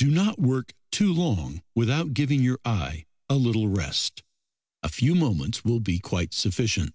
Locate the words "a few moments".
4.82-5.62